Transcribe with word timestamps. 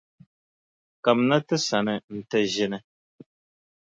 Kamina 1.03 1.37
ti 1.47 1.55
sani 1.67 1.93
nti 2.19 2.39
ʒini. 2.53 2.79